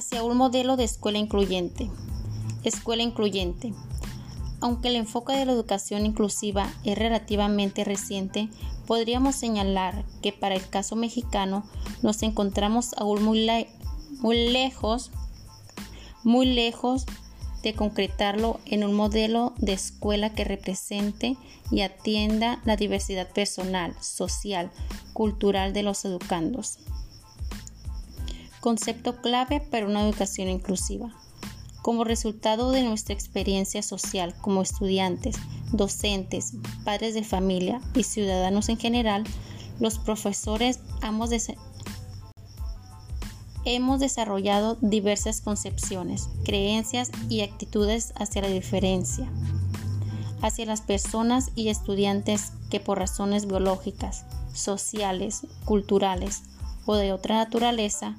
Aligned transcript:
hacia 0.00 0.24
un 0.24 0.34
modelo 0.34 0.78
de 0.78 0.84
escuela 0.84 1.18
incluyente. 1.18 1.90
Escuela 2.64 3.02
incluyente. 3.02 3.74
Aunque 4.62 4.88
el 4.88 4.96
enfoque 4.96 5.34
de 5.34 5.44
la 5.44 5.52
educación 5.52 6.06
inclusiva 6.06 6.72
es 6.84 6.96
relativamente 6.96 7.84
reciente, 7.84 8.48
podríamos 8.86 9.36
señalar 9.36 10.06
que 10.22 10.32
para 10.32 10.54
el 10.54 10.66
caso 10.66 10.96
mexicano 10.96 11.64
nos 12.02 12.22
encontramos 12.22 12.94
aún 12.96 13.22
muy, 13.22 13.46
lejos, 14.50 15.10
muy 16.24 16.46
lejos 16.46 17.04
de 17.62 17.74
concretarlo 17.74 18.58
en 18.64 18.84
un 18.84 18.94
modelo 18.94 19.52
de 19.58 19.74
escuela 19.74 20.30
que 20.30 20.44
represente 20.44 21.36
y 21.70 21.82
atienda 21.82 22.62
la 22.64 22.76
diversidad 22.76 23.28
personal, 23.28 23.94
social, 24.00 24.70
cultural 25.12 25.74
de 25.74 25.82
los 25.82 26.06
educandos. 26.06 26.78
Concepto 28.60 29.22
clave 29.22 29.60
para 29.60 29.86
una 29.86 30.02
educación 30.02 30.50
inclusiva. 30.50 31.14
Como 31.80 32.04
resultado 32.04 32.72
de 32.72 32.82
nuestra 32.82 33.14
experiencia 33.14 33.82
social 33.82 34.34
como 34.38 34.60
estudiantes, 34.60 35.36
docentes, 35.72 36.52
padres 36.84 37.14
de 37.14 37.24
familia 37.24 37.80
y 37.94 38.02
ciudadanos 38.02 38.68
en 38.68 38.76
general, 38.76 39.24
los 39.78 39.98
profesores 39.98 40.80
hemos, 41.02 41.30
hemos 43.64 43.98
desarrollado 43.98 44.76
diversas 44.82 45.40
concepciones, 45.40 46.28
creencias 46.44 47.10
y 47.30 47.40
actitudes 47.40 48.12
hacia 48.16 48.42
la 48.42 48.48
diferencia, 48.48 49.26
hacia 50.42 50.66
las 50.66 50.82
personas 50.82 51.50
y 51.54 51.70
estudiantes 51.70 52.52
que 52.68 52.78
por 52.78 52.98
razones 52.98 53.46
biológicas, 53.46 54.26
sociales, 54.52 55.46
culturales 55.64 56.42
o 56.84 56.96
de 56.96 57.14
otra 57.14 57.36
naturaleza 57.36 58.18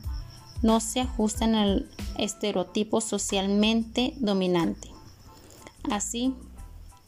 no 0.61 0.79
se 0.79 1.01
ajustan 1.01 1.55
al 1.55 1.89
estereotipo 2.17 3.01
socialmente 3.01 4.13
dominante. 4.17 4.89
Así, 5.89 6.35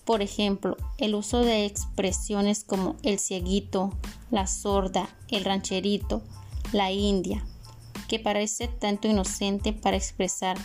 por 0.05 0.21
ejemplo, 0.21 0.77
el 0.97 1.15
uso 1.15 1.39
de 1.39 1.65
expresiones 1.65 2.63
como 2.63 2.95
el 3.03 3.19
cieguito, 3.19 3.93
la 4.31 4.47
sorda, 4.47 5.07
el 5.29 5.45
rancherito, 5.45 6.21
la 6.71 6.91
india, 6.91 7.45
que 8.07 8.19
parece 8.19 8.67
tanto 8.67 9.07
inocente 9.07 9.73
para 9.73 9.97
expresar 9.97 10.57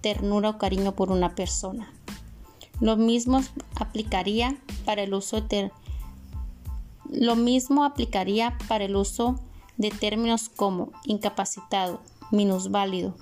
ternura 0.00 0.50
o 0.50 0.58
cariño 0.58 0.94
por 0.94 1.10
una 1.10 1.34
persona. 1.34 1.92
Lo 2.80 2.96
mismo 2.96 3.40
aplicaría 3.76 4.58
para 4.84 5.02
el 5.02 5.14
uso 5.14 5.40
de 5.40 5.70
lo 7.10 7.36
mismo 7.36 7.84
aplicaría 7.84 8.58
para 8.66 8.84
el 8.84 8.96
uso 8.96 9.38
de 9.76 9.90
términos 9.90 10.48
como 10.48 10.90
incapacitado, 11.04 12.00
minusválido, 12.30 13.16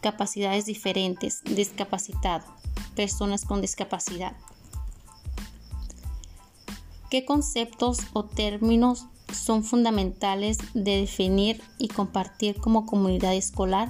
capacidades 0.00 0.66
diferentes, 0.66 1.42
discapacitado, 1.44 2.44
personas 2.94 3.44
con 3.44 3.60
discapacidad. 3.60 4.36
¿Qué 7.10 7.24
conceptos 7.24 8.00
o 8.12 8.24
términos 8.24 9.06
son 9.32 9.64
fundamentales 9.64 10.58
de 10.74 11.00
definir 11.00 11.62
y 11.78 11.88
compartir 11.88 12.60
como 12.60 12.86
comunidad 12.86 13.34
escolar 13.34 13.88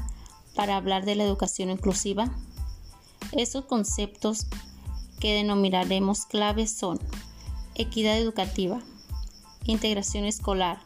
para 0.55 0.77
hablar 0.77 1.05
de 1.05 1.16
la 1.16 1.25
educación 1.25 1.70
inclusiva? 1.70 2.30
Esos 3.32 3.64
conceptos 3.64 4.47
que 5.20 5.34
denominaremos 5.34 6.27
claves 6.27 6.70
son 6.70 7.00
equidad 7.75 8.16
educativa, 8.19 8.80
integración 9.64 10.25
escolar, 10.25 10.78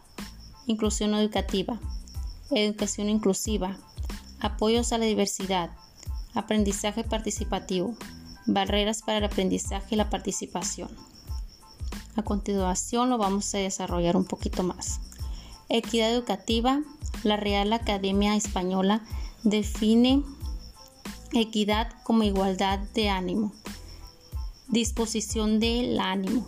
inclusión 0.67 1.14
educativa, 1.14 1.80
educación 2.55 3.08
inclusiva, 3.08 3.77
apoyos 4.41 4.92
a 4.92 4.98
la 4.98 5.06
diversidad, 5.06 5.70
aprendizaje 6.35 7.05
participativo, 7.05 7.95
barreras 8.46 9.02
para 9.02 9.18
el 9.18 9.24
aprendizaje 9.24 9.95
y 9.95 9.96
la 9.96 10.11
participación. 10.11 10.91
A 12.17 12.23
continuación 12.23 13.08
lo 13.08 13.18
vamos 13.18 13.55
a 13.55 13.58
desarrollar 13.58 14.17
un 14.17 14.24
poquito 14.24 14.62
más. 14.62 15.01
Equidad 15.68 16.11
educativa. 16.11 16.83
La 17.23 17.36
Real 17.36 17.73
Academia 17.73 18.35
Española 18.35 19.05
define 19.45 20.24
equidad 21.33 21.92
como 22.02 22.24
igualdad 22.24 22.80
de 22.95 23.11
ánimo, 23.11 23.52
disposición 24.68 25.61
del 25.61 26.01
ánimo, 26.01 26.45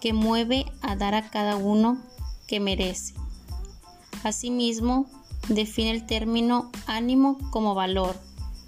que 0.00 0.12
mueve 0.12 0.66
a 0.82 0.96
dar 0.96 1.14
a 1.14 1.30
cada 1.30 1.56
uno 1.56 2.02
que 2.48 2.58
merece. 2.58 3.14
Asimismo, 4.24 5.06
define 5.48 5.90
el 5.92 6.06
término 6.06 6.70
ánimo 6.86 7.38
como 7.50 7.74
valor, 7.74 8.16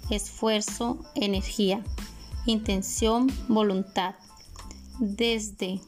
esfuerzo, 0.09 0.99
energía, 1.15 1.83
intención, 2.45 3.31
voluntad. 3.47 4.15
Desde 4.99 5.81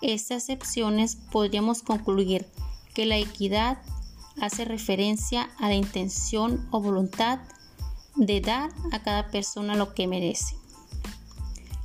estas 0.00 0.48
excepciones 0.48 1.16
podríamos 1.16 1.82
concluir 1.82 2.46
que 2.94 3.06
la 3.06 3.18
equidad 3.18 3.78
hace 4.40 4.64
referencia 4.64 5.50
a 5.58 5.68
la 5.68 5.74
intención 5.74 6.66
o 6.70 6.80
voluntad 6.80 7.40
de 8.16 8.40
dar 8.40 8.70
a 8.92 9.02
cada 9.02 9.30
persona 9.30 9.74
lo 9.74 9.94
que 9.94 10.06
merece. 10.06 10.56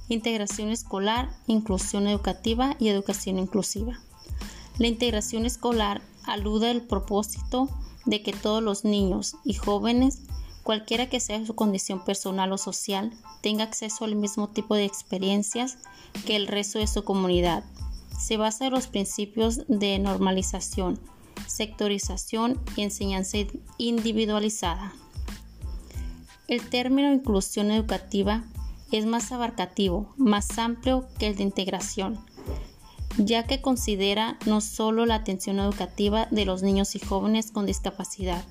Integración 0.08 0.70
escolar, 0.70 1.30
inclusión 1.48 2.08
educativa 2.08 2.76
y 2.80 2.90
educación 2.90 3.40
inclusiva. 3.40 4.00
La 4.78 4.88
integración 4.88 5.46
escolar 5.46 6.02
alude 6.28 6.70
al 6.70 6.82
propósito 6.82 7.70
de 8.06 8.22
que 8.22 8.34
todos 8.34 8.62
los 8.62 8.84
niños 8.84 9.36
y 9.44 9.54
jóvenes, 9.54 10.22
cualquiera 10.64 11.10
que 11.10 11.20
sea 11.20 11.46
su 11.46 11.56
condición 11.56 12.04
personal 12.04 12.52
o 12.52 12.58
social, 12.58 13.12
tenga 13.42 13.64
acceso 13.64 14.06
al 14.06 14.16
mismo 14.16 14.50
tipo 14.50 14.76
de 14.76 14.86
experiencias 14.86 15.78
que 16.26 16.36
el 16.36 16.48
resto 16.48 16.80
de 16.80 16.88
su 16.88 17.04
comunidad 17.04 17.64
se 18.20 18.38
basa 18.38 18.68
en 18.68 18.74
los 18.74 18.88
principios 18.88 19.68
de 19.68 20.00
normalización, 20.00 21.00
sectorización 21.48 22.60
y 22.76 22.84
enseñanza 22.84 23.38
individualizada. 23.78 24.94
El 26.48 26.68
término 26.70 27.12
inclusión 27.12 27.72
educativa 27.72 28.46
es 28.92 29.06
más 29.06 29.32
abarcativo, 29.32 30.14
más 30.16 30.58
amplio 30.58 31.08
que 31.18 31.28
el 31.28 31.36
de 31.36 31.44
integración, 31.44 32.20
ya 33.18 33.44
que 33.44 33.62
considera 33.62 34.38
no 34.46 34.62
solo 34.62 35.06
la 35.06 35.16
atención 35.16 35.60
educativa 35.60 36.28
de 36.32 36.46
los 36.46 36.64
niños 36.64 36.96
y 36.96 37.00
jóvenes 37.00 37.52
con 37.52 37.66
discapacidad, 37.66 38.44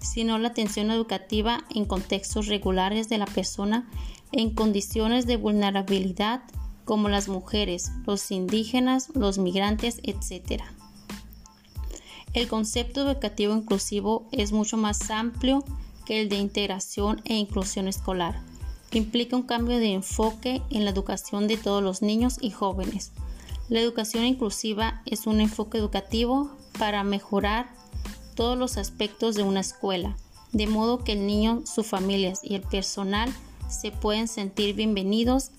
sino 0.00 0.38
la 0.38 0.48
atención 0.48 0.90
educativa 0.90 1.64
en 1.74 1.84
contextos 1.84 2.46
regulares 2.46 3.08
de 3.08 3.18
la 3.18 3.26
persona 3.26 3.88
en 4.32 4.50
condiciones 4.54 5.26
de 5.26 5.36
vulnerabilidad 5.36 6.42
como 6.84 7.08
las 7.08 7.28
mujeres, 7.28 7.92
los 8.06 8.30
indígenas, 8.30 9.10
los 9.14 9.38
migrantes, 9.38 10.00
etc. 10.02 10.62
El 12.34 12.48
concepto 12.48 13.06
educativo 13.08 13.54
inclusivo 13.54 14.26
es 14.32 14.52
mucho 14.52 14.76
más 14.76 15.10
amplio 15.10 15.64
que 16.06 16.20
el 16.20 16.28
de 16.28 16.36
integración 16.36 17.20
e 17.24 17.36
inclusión 17.36 17.88
escolar. 17.88 18.40
Implica 18.92 19.36
un 19.36 19.42
cambio 19.42 19.78
de 19.78 19.92
enfoque 19.92 20.62
en 20.70 20.84
la 20.84 20.90
educación 20.90 21.46
de 21.46 21.58
todos 21.58 21.82
los 21.82 22.00
niños 22.00 22.38
y 22.40 22.50
jóvenes. 22.50 23.12
La 23.68 23.80
educación 23.80 24.24
inclusiva 24.24 25.02
es 25.04 25.26
un 25.26 25.40
enfoque 25.40 25.76
educativo 25.76 26.50
para 26.78 27.04
mejorar 27.04 27.68
todos 28.34 28.56
los 28.56 28.78
aspectos 28.78 29.34
de 29.34 29.42
una 29.42 29.60
escuela, 29.60 30.16
de 30.52 30.66
modo 30.66 31.04
que 31.04 31.12
el 31.12 31.26
niño, 31.26 31.62
sus 31.66 31.86
familias 31.86 32.40
y 32.42 32.54
el 32.54 32.62
personal 32.62 33.30
se 33.68 33.90
pueden 33.90 34.26
sentir 34.26 34.74
bienvenidos 34.74 35.50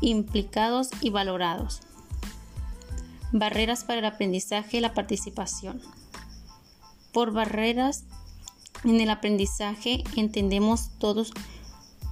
implicados 0.00 0.90
y 1.00 1.10
valorados. 1.10 1.80
Barreras 3.32 3.82
para 3.82 3.98
el 3.98 4.04
aprendizaje 4.04 4.76
y 4.76 4.80
la 4.80 4.94
participación. 4.94 5.80
Por 7.12 7.32
barreras 7.32 8.04
en 8.84 9.00
el 9.00 9.10
aprendizaje 9.10 10.04
entendemos 10.14 10.90
todos, 10.98 11.32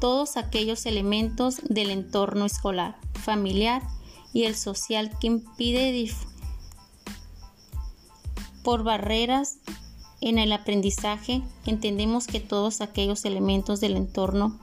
todos 0.00 0.36
aquellos 0.36 0.86
elementos 0.86 1.60
del 1.68 1.90
entorno 1.90 2.46
escolar, 2.46 2.96
familiar 3.14 3.82
y 4.32 4.44
el 4.44 4.54
social 4.54 5.10
que 5.18 5.26
impide 5.26 6.10
por 8.62 8.84
barreras 8.84 9.58
en 10.20 10.38
el 10.38 10.52
aprendizaje 10.52 11.42
entendemos 11.66 12.26
que 12.26 12.40
todos 12.40 12.80
aquellos 12.80 13.24
elementos 13.24 13.80
del 13.80 13.96
entorno 13.96 14.58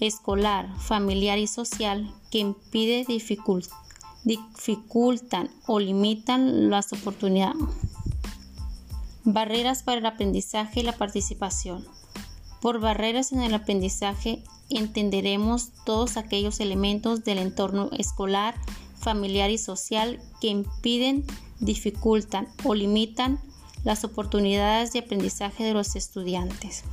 escolar, 0.00 0.68
familiar 0.78 1.38
y 1.38 1.46
social 1.46 2.12
que 2.30 2.40
impide 2.40 3.06
dificultan 4.24 5.50
o 5.66 5.78
limitan 5.78 6.70
las 6.70 6.92
oportunidades. 6.92 7.62
Barreras 9.24 9.84
para 9.84 9.98
el 9.98 10.06
aprendizaje 10.06 10.80
y 10.80 10.82
la 10.82 10.96
participación. 10.96 11.86
Por 12.62 12.78
barreras 12.78 13.32
en 13.32 13.42
el 13.42 13.54
aprendizaje 13.54 14.44
entenderemos 14.70 15.72
todos 15.84 16.16
aquellos 16.16 16.60
elementos 16.60 17.24
del 17.24 17.38
entorno 17.38 17.90
escolar, 17.98 18.54
familiar 19.00 19.50
y 19.50 19.58
social 19.58 20.20
que 20.40 20.46
impiden, 20.46 21.24
dificultan 21.58 22.46
o 22.62 22.74
limitan 22.74 23.40
las 23.82 24.04
oportunidades 24.04 24.92
de 24.92 25.00
aprendizaje 25.00 25.64
de 25.64 25.74
los 25.74 25.96
estudiantes. 25.96 26.84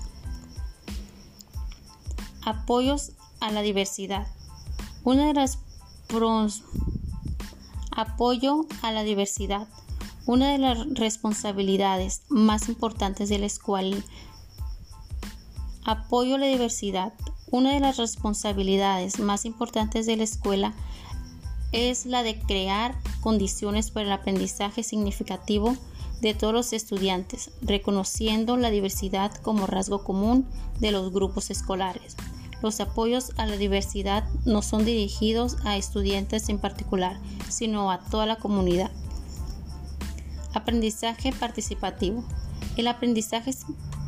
Apoyos 2.44 3.12
a 3.40 3.52
la 3.52 3.62
diversidad. 3.62 4.26
Una 5.04 5.28
de 5.28 5.36
las 5.36 5.60
apoyo 7.92 8.66
a 8.82 8.92
la 8.92 9.04
diversidad. 9.04 9.68
Una 10.26 10.52
de 10.52 10.58
las 10.58 10.90
responsabilidades 10.96 12.24
más 12.28 12.70
importantes 12.70 13.30
de 13.30 13.38
la 13.38 13.46
escuela. 13.46 13.98
Apoyo 15.86 16.36
a 16.36 16.38
la 16.38 16.48
diversidad. 16.48 17.14
Una 17.52 17.74
de 17.74 17.80
las 17.80 17.98
responsabilidades 17.98 19.20
más 19.20 19.46
importantes 19.46 20.06
de 20.06 20.18
la 20.18 20.24
escuela 20.24 20.74
es 21.72 22.06
la 22.06 22.22
de 22.22 22.38
crear 22.40 22.96
condiciones 23.22 23.90
para 23.90 24.08
el 24.08 24.12
aprendizaje 24.12 24.84
significativo 24.84 25.76
de 26.22 26.34
todos 26.34 26.54
los 26.54 26.74
estudiantes, 26.74 27.52
reconociendo 27.62 28.58
la 28.58 28.72
diversidad 28.72 29.34
como 29.42 29.68
rasgo 29.68 30.04
común 30.04 30.46
de 30.80 30.92
los 30.92 31.12
grupos 31.14 31.50
escolares. 31.50 32.18
Los 32.62 32.82
apoyos 32.82 33.32
a 33.38 33.46
la 33.46 33.56
diversidad 33.56 34.28
no 34.46 34.62
son 34.62 34.84
dirigidos 34.84 35.58
a 35.64 35.78
estudiantes 35.78 36.50
en 36.50 36.60
particular, 36.60 37.18
sino 37.48 37.90
a 37.90 38.00
toda 38.00 38.26
la 38.26 38.36
comunidad. 38.36 38.92
Aprendizaje 40.54 41.32
participativo. 41.32 42.26
El 42.76 42.88
aprendizaje 42.88 43.52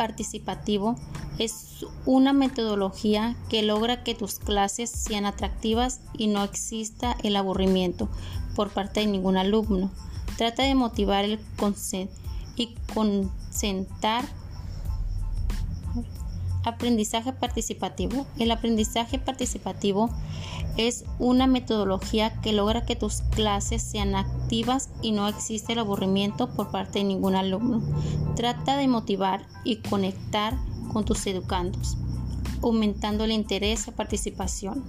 participativo 0.01 0.95
es 1.37 1.85
una 2.07 2.33
metodología 2.33 3.35
que 3.51 3.61
logra 3.61 4.03
que 4.03 4.15
tus 4.15 4.39
clases 4.39 4.89
sean 4.89 5.27
atractivas 5.27 6.01
y 6.17 6.25
no 6.25 6.43
exista 6.43 7.15
el 7.21 7.35
aburrimiento 7.35 8.09
por 8.55 8.71
parte 8.71 9.01
de 9.01 9.05
ningún 9.05 9.37
alumno. 9.37 9.91
Trata 10.37 10.63
de 10.63 10.73
motivar 10.73 11.23
el 11.23 11.39
y 12.55 12.73
concentrar 12.95 14.25
Aprendizaje 16.63 17.33
participativo. 17.33 18.27
El 18.37 18.51
aprendizaje 18.51 19.17
participativo 19.17 20.09
es 20.77 21.03
una 21.19 21.47
metodología 21.47 22.41
que 22.41 22.53
logra 22.53 22.85
que 22.85 22.95
tus 22.95 23.21
clases 23.31 23.81
sean 23.81 24.15
activas 24.15 24.89
y 25.01 25.11
no 25.11 25.27
existe 25.27 25.73
el 25.73 25.79
aburrimiento 25.79 26.49
por 26.49 26.71
parte 26.71 26.99
de 26.99 27.05
ningún 27.05 27.35
alumno. 27.35 27.81
Trata 28.35 28.77
de 28.77 28.87
motivar 28.87 29.45
y 29.63 29.77
conectar 29.77 30.57
con 30.91 31.05
tus 31.05 31.25
educandos, 31.27 31.97
aumentando 32.61 33.23
el 33.23 33.31
interés 33.31 33.87
y 33.87 33.91
participación. 33.91 34.83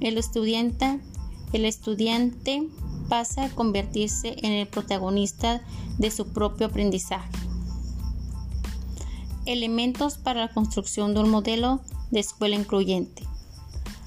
El 0.00 0.18
estudiante, 0.18 1.00
el 1.52 1.64
estudiante 1.64 2.68
pasa 3.08 3.44
a 3.44 3.50
convertirse 3.50 4.36
en 4.42 4.52
el 4.52 4.66
protagonista 4.66 5.62
de 5.98 6.10
su 6.10 6.28
propio 6.32 6.66
aprendizaje. 6.66 7.30
Elementos 9.46 10.18
para 10.18 10.40
la 10.40 10.52
construcción 10.52 11.14
de 11.14 11.20
un 11.20 11.30
modelo 11.30 11.80
de 12.10 12.20
escuela 12.20 12.56
incluyente. 12.56 13.22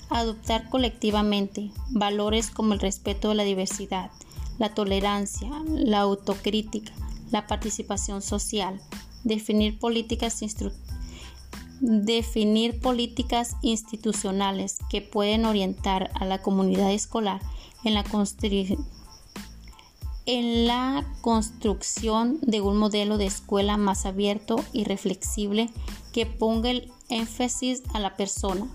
Adoptar 0.10 0.70
colectivamente 0.70 1.72
valores 1.90 2.50
como 2.50 2.74
el 2.74 2.80
respeto 2.80 3.30
de 3.30 3.36
la 3.36 3.44
diversidad, 3.44 4.12
la 4.58 4.74
tolerancia, 4.74 5.50
la 5.68 6.00
autocrítica, 6.00 6.92
la 7.32 7.48
participación 7.48 8.22
social, 8.22 8.82
definir 9.24 9.80
políticas, 9.80 10.42
institucionales 13.62 14.78
que 14.90 15.02
pueden 15.02 15.46
orientar 15.46 16.12
a 16.16 16.26
la 16.26 16.42
comunidad 16.42 16.92
escolar 16.92 17.42
en 17.84 17.94
la 17.94 18.04
en 20.26 20.68
la 20.68 21.06
construcción 21.22 22.38
de 22.42 22.62
un 22.62 22.78
modelo 22.78 23.18
de 23.18 23.26
escuela 23.26 23.78
más 23.78 24.06
abierto 24.06 24.58
y 24.74 24.84
reflexible 24.84 25.72
que 26.14 26.28
ponga 26.28 26.70
el 26.70 26.92
énfasis 27.10 27.82
a 27.94 28.00
la 28.00 28.16
persona. 28.16 28.68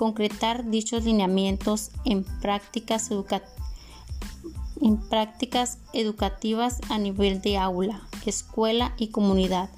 Concretar 0.00 0.70
dichos 0.70 1.04
lineamientos 1.04 1.90
en 2.06 2.24
prácticas, 2.24 3.10
en 4.80 4.96
prácticas 4.96 5.76
educativas 5.92 6.80
a 6.88 6.96
nivel 6.96 7.42
de 7.42 7.58
aula, 7.58 8.00
escuela 8.24 8.94
y 8.96 9.08
comunidad. 9.08 9.68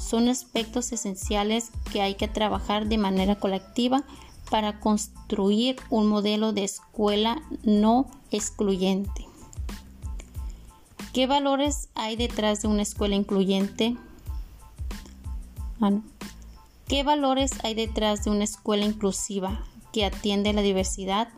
Son 0.00 0.28
aspectos 0.28 0.92
esenciales 0.92 1.72
que 1.92 2.00
hay 2.00 2.14
que 2.14 2.28
trabajar 2.28 2.86
de 2.86 2.96
manera 2.96 3.40
colectiva 3.40 4.04
para 4.52 4.78
construir 4.78 5.74
un 5.90 6.06
modelo 6.06 6.52
de 6.52 6.62
escuela 6.62 7.42
no 7.64 8.06
excluyente. 8.30 9.26
¿Qué 11.12 11.26
valores 11.26 11.88
hay 11.96 12.14
detrás 12.14 12.62
de 12.62 12.68
una 12.68 12.82
escuela 12.82 13.16
incluyente? 13.16 13.96
Ah, 15.80 15.90
¿Qué 16.86 17.02
valores 17.02 17.50
hay 17.64 17.74
detrás 17.74 18.22
de 18.22 18.30
una 18.30 18.44
escuela 18.44 18.84
inclusiva 18.84 19.64
que 19.92 20.04
atiende 20.04 20.52
la 20.52 20.62
diversidad? 20.62 21.28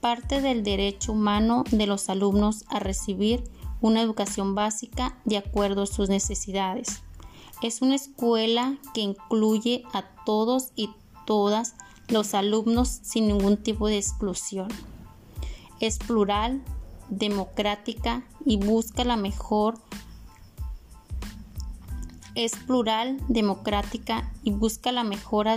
Parte 0.00 0.40
del 0.40 0.62
derecho 0.62 1.12
humano 1.12 1.64
de 1.70 1.86
los 1.86 2.08
alumnos 2.08 2.64
a 2.68 2.78
recibir 2.78 3.44
una 3.80 4.02
educación 4.02 4.54
básica 4.54 5.18
de 5.24 5.38
acuerdo 5.38 5.82
a 5.82 5.86
sus 5.86 6.08
necesidades. 6.08 7.02
Es 7.62 7.80
una 7.80 7.94
escuela 7.94 8.76
que 8.92 9.00
incluye 9.00 9.84
a 9.92 10.04
todos 10.26 10.72
y 10.76 10.90
todas 11.26 11.74
los 12.08 12.34
alumnos 12.34 12.88
sin 13.02 13.28
ningún 13.28 13.56
tipo 13.56 13.88
de 13.88 13.98
exclusión. 13.98 14.68
Es 15.80 15.98
plural, 15.98 16.62
democrática 17.08 18.24
y 18.44 18.56
busca 18.58 19.04
la 19.04 19.16
mejor 19.16 19.78
es 22.34 22.56
plural, 22.56 23.18
democrática 23.28 24.32
y 24.42 24.50
busca 24.50 24.90
la 24.90 25.04
mejora 25.04 25.56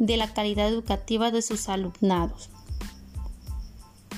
de 0.00 0.16
la 0.16 0.32
calidad 0.32 0.66
educativa 0.66 1.30
de 1.30 1.42
sus 1.42 1.68
alumnados. 1.68 2.50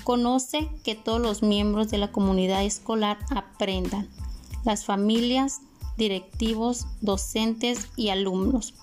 Conoce 0.04 0.68
que 0.82 0.94
todos 0.94 1.20
los 1.20 1.42
miembros 1.42 1.90
de 1.90 1.98
la 1.98 2.10
comunidad 2.10 2.64
escolar 2.64 3.18
aprendan, 3.30 4.08
las 4.64 4.84
familias, 4.84 5.60
directivos, 5.98 6.86
docentes 7.00 7.88
y 7.96 8.08
alumnos. 8.08 8.74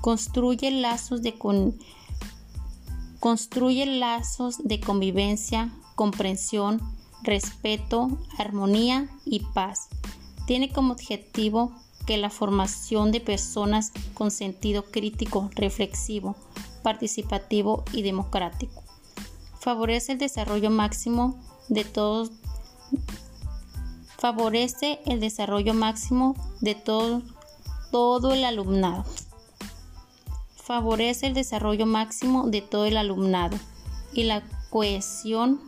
Construye 0.00 0.70
lazos 0.70 1.22
de, 1.22 1.34
lazos 3.86 4.58
de 4.62 4.80
convivencia, 4.80 5.72
comprensión, 5.94 6.80
respeto, 7.22 8.18
armonía 8.38 9.08
y 9.24 9.40
paz. 9.40 9.88
Tiene 10.46 10.70
como 10.70 10.92
objetivo 10.92 11.72
que 12.06 12.16
la 12.16 12.30
formación 12.30 13.12
de 13.12 13.20
personas 13.20 13.92
con 14.14 14.30
sentido 14.30 14.84
crítico, 14.84 15.50
reflexivo, 15.54 16.36
participativo 16.82 17.84
y 17.92 18.02
democrático. 18.02 18.82
Favorece 19.60 20.12
el 20.12 20.18
desarrollo 20.18 20.70
máximo 20.70 21.36
de 21.68 21.84
todos 21.84 22.30
favorece 24.18 25.00
el 25.06 25.20
desarrollo 25.20 25.74
máximo 25.74 26.34
de 26.60 26.74
todo, 26.74 27.22
todo 27.90 28.32
el 28.32 28.44
alumnado. 28.44 29.04
Favorece 30.56 31.26
el 31.26 31.34
desarrollo 31.34 31.86
máximo 31.86 32.48
de 32.48 32.60
todo 32.60 32.86
el 32.86 32.96
alumnado 32.96 33.56
y 34.12 34.24
la 34.24 34.42
cohesión 34.70 35.60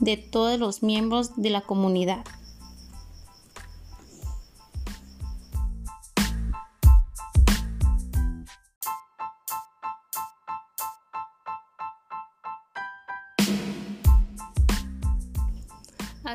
de 0.00 0.16
todos 0.16 0.58
los 0.58 0.82
miembros 0.82 1.36
de 1.36 1.50
la 1.50 1.60
comunidad. 1.60 2.24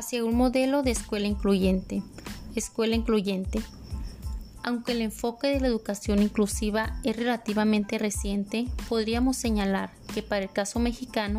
Hacia 0.04 0.22
un 0.22 0.36
modelo 0.36 0.82
de 0.82 0.90
escuela 0.90 1.26
incluyente. 1.26 2.02
Escuela 2.54 2.94
incluyente. 2.94 3.62
Aunque 4.62 4.92
el 4.92 5.00
enfoque 5.00 5.46
de 5.46 5.60
la 5.60 5.68
educación 5.68 6.20
inclusiva 6.20 7.00
es 7.04 7.16
relativamente 7.16 7.96
reciente, 7.96 8.66
podríamos 8.90 9.38
señalar 9.38 9.92
que 10.12 10.22
para 10.22 10.44
el 10.44 10.50
caso 10.50 10.78
mexicano 10.78 11.38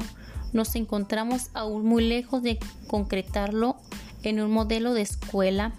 nos 0.51 0.75
encontramos 0.75 1.51
aún 1.53 1.85
muy 1.85 2.07
lejos 2.07 2.41
de 2.41 2.57
concretarlo 2.87 3.75
en 4.23 4.41
un 4.41 4.49
modelo 4.49 4.95
de 4.95 5.03
escuela 5.03 5.75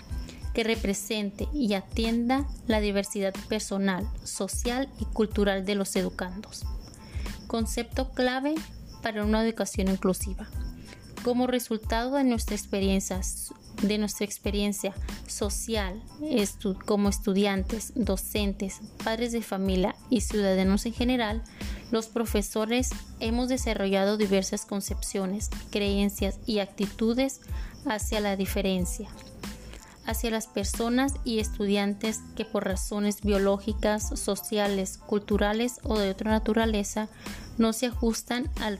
que 0.55 0.63
represente 0.63 1.49
y 1.53 1.75
atienda 1.75 2.47
la 2.69 2.81
diversidad 2.81 3.35
personal, 3.49 4.09
social 4.23 4.89
y 5.01 5.07
cultural 5.07 5.67
de 5.67 5.75
los 5.75 5.97
educandos. 5.97 6.65
Concepto 7.49 8.13
clave 8.13 8.55
para 9.03 9.25
una 9.25 9.45
educación 9.45 9.89
inclusiva. 9.89 10.49
Como 11.27 11.49
resultado 11.49 12.15
de 12.15 12.23
nuestra 12.23 12.55
experiencia, 12.55 13.21
social 15.27 16.01
como 16.85 17.09
estudiantes, 17.09 17.93
docentes, 17.97 18.81
padres 19.03 19.33
de 19.33 19.43
familia 19.43 19.97
y 20.09 20.21
ciudadanos 20.21 20.87
en 20.87 20.93
general, 20.93 21.43
los 21.91 22.07
profesores 22.07 22.91
hemos 23.19 23.49
desarrollado 23.49 24.17
diversas 24.17 24.67
concepciones, 24.67 25.51
creencias 25.73 26.39
y 26.47 26.61
actitudes 26.61 27.41
hacia 27.87 28.21
la 28.21 28.37
diferencia, 28.37 29.09
hacia 30.07 30.31
las 30.31 30.47
personas 30.47 31.15
y 31.25 31.41
estudiantes 31.41 32.21
que 32.37 32.45
por 32.45 32.67
razones 32.67 33.23
biológicas, 33.23 34.17
sociales, 34.17 34.97
culturales 34.97 35.81
o 35.83 35.99
de 35.99 36.11
otra 36.11 36.31
naturaleza 36.31 37.09
no 37.59 37.73
se 37.73 37.87
ajustan 37.87 38.49
al 38.61 38.79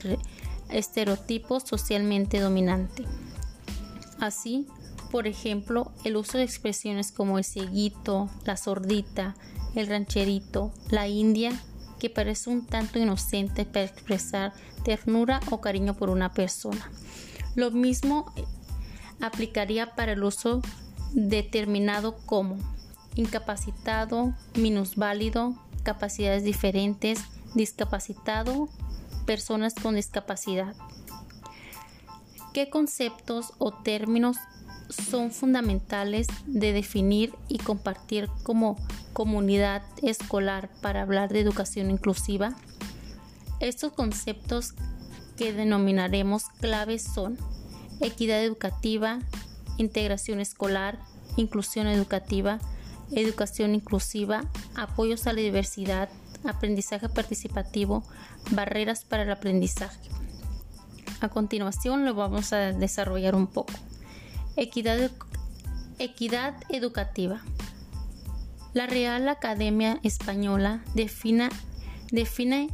estereotipo 0.71 1.61
socialmente 1.61 2.41
dominante. 2.41 3.05
Así, 4.21 4.67
por 5.11 5.27
ejemplo, 5.27 5.93
el 6.05 6.17
uso 6.17 6.39
de 6.39 6.45
expresiones 6.45 7.13
como 7.13 7.39
el 7.39 7.45
cieguito, 7.45 8.29
la 8.45 8.57
sordita, 8.57 9.35
el 9.75 9.87
rancherito, 9.87 10.73
la 10.91 11.07
india, 11.09 11.53
que 11.99 12.11
parece 12.11 12.51
un 12.51 12.67
tanto 12.67 12.99
inocente 12.99 13.65
para 13.65 13.87
expresar 13.87 14.53
ternura 14.85 15.41
o 15.51 15.61
cariño 15.61 15.95
por 15.95 16.11
una 16.11 16.33
persona. 16.33 16.91
Lo 17.55 17.71
mismo 17.71 18.33
aplicaría 19.21 19.95
para 19.95 20.13
el 20.13 20.23
uso 20.23 20.61
determinado 21.13 22.17
como 22.27 22.59
incapacitado, 23.15 24.35
minusválido, 24.57 25.55
capacidades 25.83 26.45
diferentes, 26.45 27.21
discapacitado, 27.55 28.69
personas 29.27 29.75
con 29.75 29.97
discapacidad. 29.97 30.75
¿Qué 32.55 32.71
conceptos 32.71 33.53
o 33.59 33.73
términos 33.73 34.39
son 34.89 35.31
fundamentales 35.31 36.29
de 36.47 36.73
definir 36.73 37.35
y 37.49 37.59
compartir 37.59 38.31
como 38.45 38.77
comunidad 39.13 39.83
escolar 40.03 40.71
para 40.81 41.03
hablar 41.03 41.31
de 41.33 41.41
educación 41.41 41.91
inclusiva? 41.91 42.55
Estos 43.61 43.93
conceptos 43.93 44.75
que 45.37 45.53
denominaremos 45.53 46.45
claves 46.61 47.03
son 47.03 47.37
equidad 48.01 48.43
educativa, 48.43 49.19
integración 49.77 50.41
escolar, 50.41 50.99
inclusión 51.37 51.87
educativa, 51.87 52.59
educación 53.13 53.75
inclusiva, 53.75 54.45
apoyos 54.75 55.27
a 55.27 55.33
la 55.33 55.41
diversidad, 55.41 56.09
aprendizaje 56.49 57.09
participativo, 57.09 58.03
barreras 58.51 59.05
para 59.05 59.23
el 59.23 59.31
aprendizaje. 59.31 60.11
A 61.21 61.29
continuación 61.29 62.05
lo 62.05 62.15
vamos 62.15 62.53
a 62.53 62.73
desarrollar 62.73 63.35
un 63.35 63.47
poco. 63.47 63.73
Equidad, 64.57 65.11
equidad 65.99 66.55
educativa. 66.69 67.41
La 68.75 68.87
Real 68.87 69.29
Academia 69.29 69.99
Española 70.03 70.85
define, 70.95 71.49
define 72.11 72.69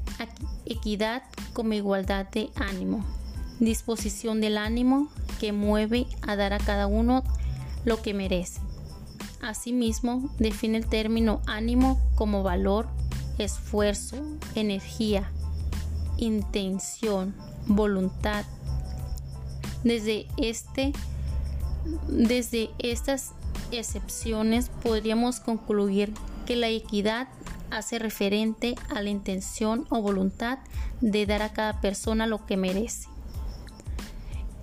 equidad 0.66 1.22
como 1.52 1.74
igualdad 1.74 2.28
de 2.30 2.50
ánimo, 2.56 3.04
disposición 3.60 4.40
del 4.40 4.58
ánimo 4.58 5.08
que 5.38 5.52
mueve 5.52 6.06
a 6.22 6.34
dar 6.34 6.52
a 6.52 6.58
cada 6.58 6.88
uno 6.88 7.22
lo 7.84 8.02
que 8.02 8.14
merece. 8.14 8.60
Asimismo, 9.40 10.30
define 10.38 10.78
el 10.78 10.86
término 10.86 11.40
ánimo 11.46 12.00
como 12.14 12.42
valor, 12.42 12.88
esfuerzo, 13.38 14.16
energía, 14.54 15.30
intención, 16.16 17.34
voluntad. 17.66 18.44
Desde, 19.84 20.26
este, 20.36 20.92
desde 22.08 22.70
estas 22.78 23.32
excepciones 23.70 24.70
podríamos 24.82 25.40
concluir 25.40 26.12
que 26.46 26.56
la 26.56 26.68
equidad 26.68 27.28
hace 27.70 27.98
referente 27.98 28.74
a 28.94 29.00
la 29.02 29.10
intención 29.10 29.86
o 29.88 30.02
voluntad 30.02 30.58
de 31.00 31.26
dar 31.26 31.42
a 31.42 31.52
cada 31.52 31.80
persona 31.80 32.26
lo 32.26 32.44
que 32.46 32.56
merece 32.56 33.12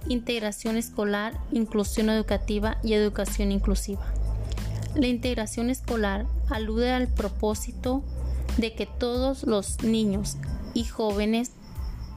integración 0.07 0.75
escolar, 0.77 1.33
inclusión 1.51 2.09
educativa 2.09 2.77
y 2.83 2.93
educación 2.93 3.51
inclusiva. 3.51 4.05
La 4.95 5.07
integración 5.07 5.69
escolar 5.69 6.25
alude 6.49 6.91
al 6.91 7.07
propósito 7.07 8.03
de 8.59 8.73
que 8.73 8.85
todos 8.85 9.43
los 9.43 9.81
niños 9.83 10.37
y 10.73 10.83
jóvenes, 10.83 11.51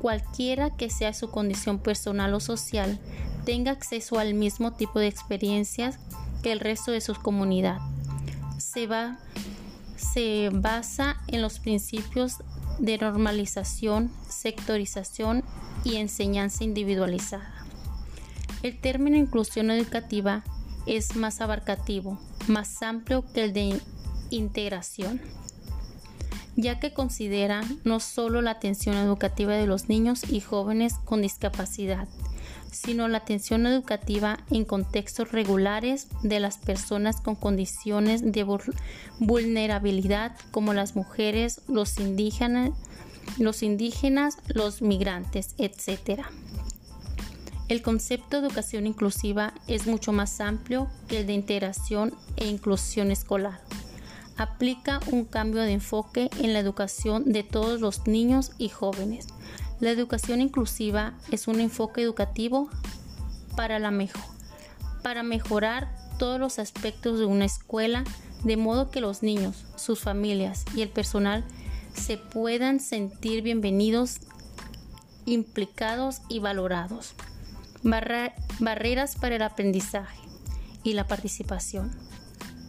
cualquiera 0.01 0.71
que 0.71 0.91
sea 0.91 1.15
su 1.15 1.31
condición 1.31 1.79
personal 1.79 2.35
o 2.35 2.41
social, 2.41 2.99
tenga 3.45 3.71
acceso 3.71 4.19
al 4.19 4.35
mismo 4.35 4.73
tipo 4.73 4.99
de 4.99 5.07
experiencias 5.07 5.99
que 6.43 6.53
el 6.53 6.61
resto 6.61 6.91
de 6.91 7.01
su 7.01 7.15
comunidad. 7.15 7.79
Se, 8.59 8.87
va, 8.87 9.19
se 9.97 10.51
basa 10.53 11.17
en 11.29 11.43
los 11.43 11.61
principios 11.61 12.39
de 12.79 12.99
normalización, 12.99 14.11
sectorización 14.29 15.45
y 15.85 15.97
enseñanza 15.97 16.65
individualizada. 16.65 17.67
El 18.65 18.81
término 18.81 19.17
inclusión 19.17 19.71
educativa 19.71 20.43
es 20.87 21.15
más 21.15 21.41
abarcativo, 21.41 22.19
más 22.49 22.83
amplio 22.83 23.25
que 23.33 23.45
el 23.45 23.53
de 23.53 23.81
integración, 24.31 25.21
ya 26.57 26.81
que 26.81 26.93
considera 26.93 27.63
no 27.85 28.01
solo 28.01 28.43
la 28.43 28.53
atención 28.53 28.97
educativa 28.97 29.55
de 29.55 29.67
los 29.67 29.89
niños 29.89 30.23
y 30.31 30.41
jóvenes 30.41 30.95
con 31.05 31.23
discapacidad, 31.23 32.09
sino 32.71 33.09
la 33.09 33.19
atención 33.19 33.67
educativa 33.67 34.39
en 34.51 34.65
contextos 34.65 35.33
regulares 35.33 36.09
de 36.23 36.41
las 36.41 36.59
personas 36.59 37.21
con 37.21 37.37
condiciones 37.37 38.33
de 38.33 38.47
vulnerabilidad 39.19 40.37
como 40.51 40.75
las 40.75 40.97
mujeres, 40.97 41.61
los 41.69 41.99
indígenas, 41.99 42.71
los, 43.39 43.63
indígenas, 43.63 44.39
los 44.49 44.83
migrantes, 44.83 45.55
etc. 45.59 46.23
El 47.69 47.83
concepto 47.83 48.41
de 48.41 48.49
educación 48.49 48.87
inclusiva 48.87 49.55
es 49.67 49.87
mucho 49.87 50.13
más 50.13 50.41
amplio 50.41 50.89
que 51.09 51.21
el 51.21 51.27
de 51.27 51.35
integración 51.35 52.15
e 52.37 52.47
inclusión 52.47 53.11
escolar. 53.11 53.61
Aplica 54.37 55.01
un 55.11 55.25
cambio 55.25 55.63
de 55.63 55.73
enfoque 55.73 56.31
en 56.39 56.53
la 56.53 56.59
educación 56.59 57.33
de 57.33 57.43
todos 57.43 57.81
los 57.81 58.07
niños 58.07 58.53
y 58.59 58.69
jóvenes. 58.69 59.27
La 59.81 59.91
educación 59.91 60.41
inclusiva 60.41 61.15
es 61.31 61.49
un 61.49 61.61
enfoque 61.61 62.03
educativo 62.03 62.71
para, 63.57 63.79
la 63.79 63.91
mejor, 63.91 64.23
para 65.03 65.23
mejorar 65.23 65.95
todos 66.19 66.39
los 66.41 66.59
aspectos 66.59 67.19
de 67.19 67.27
una 67.27 67.45
escuela 67.45 68.05
de 68.45 68.57
modo 68.57 68.91
que 68.91 69.01
los 69.01 69.23
niños, 69.23 69.65
sus 69.77 70.01
familias 70.01 70.65
y 70.75 70.83
el 70.83 70.89
personal 70.89 71.45
se 71.95 72.17
puedan 72.17 72.81
sentir 72.81 73.43
bienvenidos, 73.43 74.21
implicados 75.27 76.23
y 76.29 76.39
valorados 76.39 77.15
barreras 77.83 79.17
para 79.17 79.37
el 79.37 79.43
aprendizaje 79.43 80.19
y 80.83 80.95
la 80.95 81.07
participación. 81.07 81.91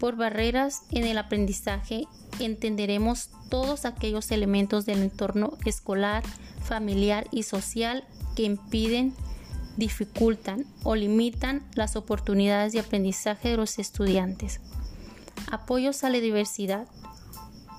Por 0.03 0.17
barreras 0.17 0.81
en 0.91 1.05
el 1.05 1.17
aprendizaje 1.17 2.07
entenderemos 2.41 3.29
todos 3.47 3.85
aquellos 3.85 4.31
elementos 4.31 4.85
del 4.85 5.01
entorno 5.01 5.53
escolar, 5.63 6.25
familiar 6.61 7.25
y 7.31 7.43
social 7.43 8.03
que 8.35 8.43
impiden, 8.43 9.13
dificultan 9.77 10.65
o 10.83 10.95
limitan 10.95 11.65
las 11.73 11.95
oportunidades 11.95 12.73
de 12.73 12.81
aprendizaje 12.81 13.47
de 13.47 13.55
los 13.55 13.79
estudiantes. 13.79 14.59
Apoyos 15.49 16.03
a 16.03 16.09
la 16.09 16.19
diversidad. 16.19 16.85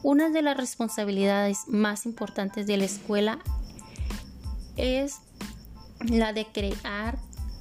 Una 0.02 0.30
de 0.30 0.40
las 0.40 0.56
responsabilidades 0.56 1.68
más 1.68 2.06
importantes 2.06 2.66
de 2.66 2.78
la 2.78 2.86
escuela 2.86 3.38
es 4.78 5.16
la 6.08 6.32
de 6.32 6.46
crear 6.46 7.18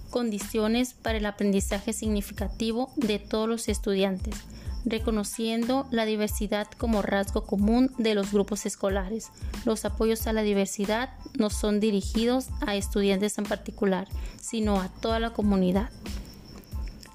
condiciones 0.10 0.94
para 0.94 1.18
el 1.18 1.26
aprendizaje 1.26 1.92
significativo 1.92 2.94
de 2.96 3.20
todos 3.20 3.50
los 3.50 3.68
estudiantes, 3.68 4.36
reconociendo 4.86 5.88
la 5.92 6.06
diversidad 6.06 6.68
como 6.78 7.02
rasgo 7.02 7.46
común 7.46 7.92
de 7.98 8.16
los 8.16 8.32
grupos 8.32 8.66
escolares. 8.66 9.30
Los 9.66 9.86
apoyos 9.86 10.28
a 10.28 10.34
la 10.34 10.42
diversidad 10.42 11.10
no 11.38 11.50
son 11.50 11.80
dirigidos 11.80 12.48
a 12.62 12.76
estudiantes 12.76 13.38
en 13.38 13.46
particular, 13.46 14.08
sino 14.40 14.80
a 14.80 14.90
toda 14.90 15.20
la 15.20 15.32
comunidad. 15.32 15.90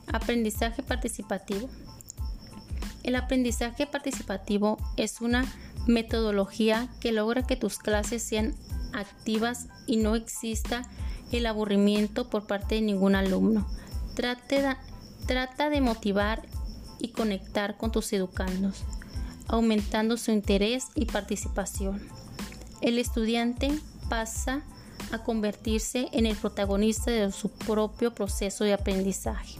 Aprendizaje 0.06 0.82
participativo. 0.82 1.68
El 3.02 3.16
aprendizaje 3.16 3.86
participativo 3.86 4.78
es 4.96 5.20
una 5.20 5.44
metodología 5.86 6.88
que 7.00 7.12
logra 7.12 7.42
que 7.42 7.56
tus 7.56 7.78
clases 7.78 8.22
sean 8.22 8.54
activas 8.92 9.68
y 9.86 9.96
no 9.96 10.14
exista 10.14 10.82
el 11.32 11.46
aburrimiento 11.46 12.30
por 12.30 12.46
parte 12.46 12.76
de 12.76 12.80
ningún 12.82 13.14
alumno. 13.14 13.66
trata 14.14 15.70
de 15.70 15.80
motivar 15.82 16.42
y 16.98 17.08
conectar 17.08 17.76
con 17.76 17.92
tus 17.92 18.12
educandos, 18.12 18.82
aumentando 19.46 20.16
su 20.16 20.30
interés 20.30 20.86
y 20.94 21.06
participación. 21.06 22.00
El 22.80 22.98
estudiante 22.98 23.70
pasa 24.08 24.62
a 25.12 25.18
convertirse 25.18 26.08
en 26.12 26.26
el 26.26 26.36
protagonista 26.36 27.10
de 27.10 27.30
su 27.32 27.50
propio 27.50 28.14
proceso 28.14 28.64
de 28.64 28.74
aprendizaje. 28.74 29.58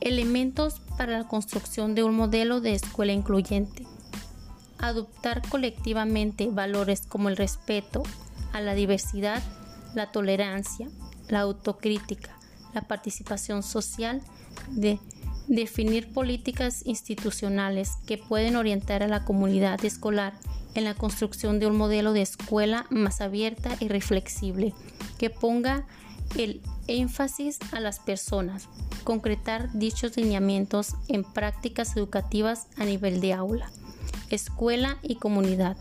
Elementos 0.00 0.80
para 0.96 1.18
la 1.18 1.28
construcción 1.28 1.94
de 1.94 2.02
un 2.02 2.14
modelo 2.14 2.60
de 2.60 2.74
escuela 2.74 3.12
incluyente. 3.12 3.86
Adoptar 4.78 5.48
colectivamente 5.48 6.48
valores 6.48 7.02
como 7.08 7.28
el 7.28 7.36
respeto 7.36 8.02
a 8.52 8.60
la 8.60 8.74
diversidad 8.74 9.42
la 9.94 10.10
tolerancia, 10.12 10.88
la 11.28 11.40
autocrítica, 11.40 12.30
la 12.74 12.82
participación 12.82 13.62
social, 13.62 14.22
de 14.70 14.98
definir 15.48 16.12
políticas 16.12 16.82
institucionales 16.86 17.92
que 18.06 18.18
pueden 18.18 18.56
orientar 18.56 19.02
a 19.02 19.08
la 19.08 19.24
comunidad 19.24 19.84
escolar 19.84 20.34
en 20.74 20.84
la 20.84 20.94
construcción 20.94 21.58
de 21.58 21.66
un 21.66 21.76
modelo 21.76 22.12
de 22.12 22.22
escuela 22.22 22.86
más 22.90 23.20
abierta 23.20 23.76
y 23.80 23.88
reflexible, 23.88 24.74
que 25.18 25.30
ponga 25.30 25.86
el 26.36 26.60
énfasis 26.86 27.58
a 27.72 27.80
las 27.80 27.98
personas, 27.98 28.68
concretar 29.02 29.72
dichos 29.72 30.16
lineamientos 30.16 30.94
en 31.08 31.24
prácticas 31.24 31.96
educativas 31.96 32.66
a 32.76 32.84
nivel 32.84 33.20
de 33.20 33.32
aula, 33.32 33.70
escuela 34.30 34.98
y 35.02 35.16
comunidad. 35.16 35.76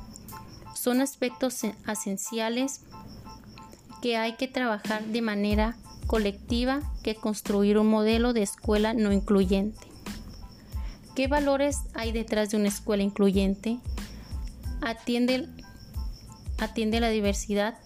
Son 0.74 1.02
aspectos 1.02 1.62
esenciales 1.88 2.82
que 4.02 4.16
hay 4.16 4.34
que 4.34 4.48
trabajar 4.48 5.04
de 5.06 5.22
manera 5.22 5.76
colectiva 6.08 6.82
que 7.04 7.16
construir 7.16 7.78
un 7.78 7.88
modelo 7.88 8.34
de 8.34 8.42
escuela 8.42 8.94
no 8.94 9.12
incluyente. 9.12 9.86
¿Qué 11.16 11.28
valores 11.28 11.80
hay 11.94 12.12
detrás 12.12 12.50
de 12.50 12.58
una 12.58 12.70
escuela 12.70 13.04
incluyente? 13.04 13.80
Atiende, 14.82 15.48
atiende 16.58 17.00
la 17.00 17.10
diversidad, 17.10 17.78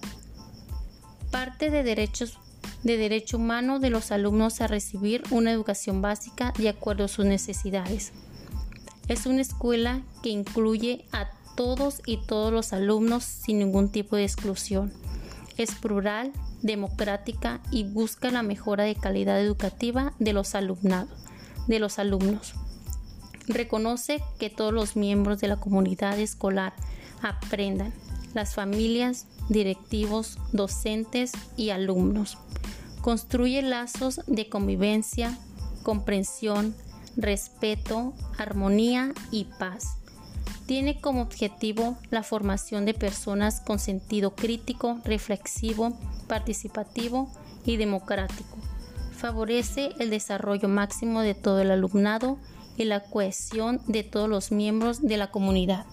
parte 1.32 1.70
de 1.70 1.84
derechos 1.84 2.38
de 2.84 2.98
derecho 2.98 3.38
humano 3.38 3.80
de 3.80 3.90
los 3.90 4.12
alumnos 4.12 4.62
a 4.62 4.68
recibir 4.68 5.24
una 5.30 5.52
educación 5.52 6.02
básica 6.02 6.54
de 6.58 6.70
acuerdo 6.70 7.06
a 7.06 7.08
sus 7.08 7.26
necesidades. 7.26 8.12
Es 9.08 9.26
una 9.26 9.42
escuela 9.42 10.02
que 10.24 10.30
incluye 10.30 11.06
a 11.12 11.30
todos 11.56 12.02
y 12.06 12.18
todos 12.26 12.52
los 12.52 12.74
alumnos 12.74 13.24
sin 13.24 13.60
ningún 13.60 13.90
tipo 13.90 14.16
de 14.16 14.24
exclusión. 14.24 14.92
Es 15.58 15.76
plural, 15.76 16.32
democrática 16.62 17.62
y 17.72 17.84
busca 17.84 18.32
la 18.32 18.44
mejora 18.44 18.84
de 18.84 18.96
calidad 18.96 19.42
educativa 19.42 20.14
de 20.20 20.34
los 20.34 20.56
alumnos. 20.56 22.54
Reconoce 23.48 24.22
que 24.40 24.50
todos 24.50 24.74
los 24.74 24.96
miembros 24.96 25.40
de 25.40 25.48
la 25.48 25.58
comunidad 25.58 26.20
escolar 26.20 26.74
aprendan, 27.22 27.94
las 28.34 28.56
familias, 28.56 29.28
directivos, 29.50 30.38
docentes 30.54 31.32
y 31.58 31.72
alumnos. 31.72 32.38
Construye 33.02 33.62
lazos 33.62 34.22
de 34.28 34.48
convivencia, 34.48 35.38
comprensión, 35.84 36.76
respeto, 37.18 38.14
armonía 38.38 39.14
y 39.32 39.46
paz. 39.46 40.01
Tiene 40.66 41.02
como 41.02 41.22
objetivo 41.22 41.98
la 42.10 42.24
formación 42.24 42.86
de 42.86 42.94
personas 42.94 43.62
con 43.62 43.80
sentido 43.80 44.36
crítico, 44.36 45.00
reflexivo, 45.04 45.98
participativo 46.28 47.30
y 47.66 47.78
democrático. 47.78 48.58
Favorece 49.16 49.90
el 50.00 50.10
desarrollo 50.10 50.68
máximo 50.68 51.22
de 51.22 51.36
todo 51.36 51.60
el 51.60 51.72
alumnado 51.72 52.38
y 52.78 52.86
la 52.86 53.02
cohesión 53.04 53.82
de 53.88 54.04
todos 54.04 54.30
los 54.30 54.52
miembros 54.52 55.02
de 55.02 55.18
la 55.18 55.30
comunidad. 55.30 55.86